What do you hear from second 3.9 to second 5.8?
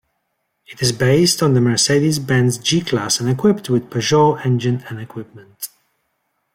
Peugeot engine and equipment.